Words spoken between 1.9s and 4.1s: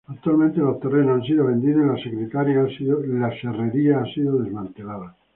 y la serrería ha